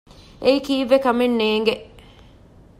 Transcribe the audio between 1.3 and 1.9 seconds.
ނޭނގެ